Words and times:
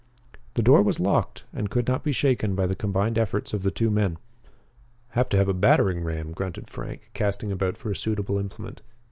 The 0.55 0.63
door 0.63 0.81
was 0.81 0.99
locked 0.99 1.43
and 1.53 1.69
could 1.69 1.87
not 1.87 2.03
be 2.03 2.11
shaken 2.11 2.55
by 2.55 2.65
the 2.65 2.73
combined 2.73 3.19
efforts 3.19 3.53
of 3.53 3.61
the 3.61 3.69
two 3.69 3.91
men. 3.91 4.17
"Have 5.09 5.29
to 5.29 5.37
have 5.37 5.47
a 5.47 5.53
battering 5.53 6.03
ram," 6.03 6.31
grunted 6.31 6.67
Frank, 6.71 7.11
casting 7.13 7.51
about 7.51 7.77
for 7.77 7.91
a 7.91 7.95
suitable 7.95 8.39
implement. 8.39 8.81